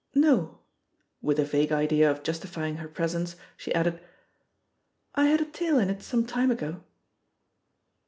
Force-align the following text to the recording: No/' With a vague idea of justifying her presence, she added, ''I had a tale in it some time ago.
No/' 0.15 0.57
With 1.21 1.39
a 1.39 1.45
vague 1.45 1.71
idea 1.71 2.09
of 2.09 2.23
justifying 2.23 2.77
her 2.77 2.87
presence, 2.87 3.35
she 3.55 3.71
added, 3.75 4.01
''I 5.15 5.25
had 5.29 5.41
a 5.41 5.45
tale 5.45 5.77
in 5.77 5.91
it 5.91 6.01
some 6.01 6.25
time 6.25 6.49
ago. 6.49 6.83